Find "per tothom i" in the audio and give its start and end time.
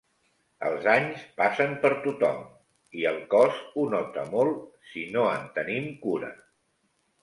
1.83-3.07